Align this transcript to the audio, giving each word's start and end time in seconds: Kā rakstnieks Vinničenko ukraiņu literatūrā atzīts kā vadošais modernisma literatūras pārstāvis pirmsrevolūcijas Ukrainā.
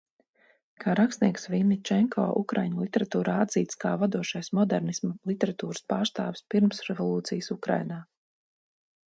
Kā 0.83 0.93
rakstnieks 0.99 1.43
Vinničenko 1.55 2.25
ukraiņu 2.43 2.85
literatūrā 2.85 3.35
atzīts 3.43 3.79
kā 3.85 3.93
vadošais 4.05 4.51
modernisma 4.61 5.11
literatūras 5.33 5.85
pārstāvis 5.95 6.45
pirmsrevolūcijas 6.57 7.53
Ukrainā. 7.59 8.03